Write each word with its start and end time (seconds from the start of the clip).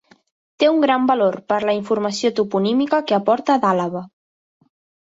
Té 0.61 0.69
un 0.69 0.79
gran 0.85 1.05
valor 1.11 1.37
per 1.53 1.59
la 1.71 1.77
informació 1.81 2.33
toponímica 2.41 3.05
que 3.09 3.21
aporta 3.21 3.61
d'Àlaba. 3.67 4.05